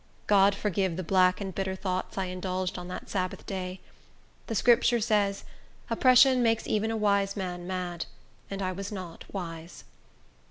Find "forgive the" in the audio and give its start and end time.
0.55-1.03